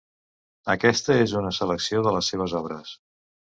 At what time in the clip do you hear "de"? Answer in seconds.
2.11-2.17